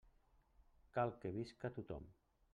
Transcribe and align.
Cal 0.97 1.13
que 1.21 1.33
visca 1.37 1.73
tothom. 1.79 2.11